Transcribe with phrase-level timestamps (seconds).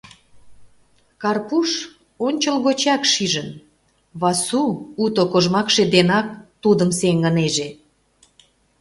[1.21, 1.69] Карпуш
[2.25, 3.49] ончылгочак шижын:
[4.21, 4.63] Васу
[5.03, 6.27] уто кожмакше денак
[6.61, 7.69] тудым сеҥынеже.